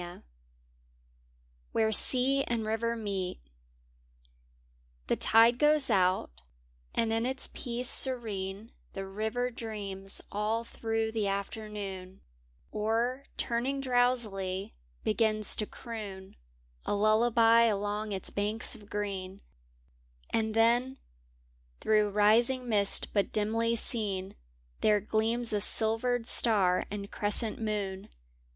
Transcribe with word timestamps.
Where 1.73 1.91
Sea 1.91 2.43
anb 2.49 2.63
IRiver 2.63 2.97
nDeet 2.97 3.37
HE 5.07 5.15
tide 5.17 5.59
goes 5.59 5.91
out, 5.91 6.31
and 6.95 7.13
in 7.13 7.23
its 7.27 7.51
peace 7.53 7.87
serene 7.87 8.71
The 8.93 9.05
river 9.05 9.51
dreams 9.51 10.19
all 10.31 10.63
through 10.63 11.11
the 11.11 11.27
afternoon, 11.27 12.21
Or, 12.71 13.25
turning 13.37 13.79
drowsily, 13.79 14.73
begins 15.03 15.55
to 15.57 15.67
croon 15.67 16.35
A 16.83 16.95
lullaby 16.95 17.65
along 17.65 18.11
its 18.11 18.31
banks 18.31 18.73
of 18.73 18.89
green; 18.89 19.41
And 20.31 20.55
then, 20.55 20.97
through 21.79 22.09
rising 22.09 22.67
mist 22.67 23.13
but 23.13 23.31
dimly 23.31 23.75
seen. 23.75 24.33
There 24.79 24.99
gleams 24.99 25.53
a 25.53 25.61
silvered 25.61 26.25
star 26.27 26.87
and 26.89 27.11
crescent 27.11 27.61
moon. 27.61 28.09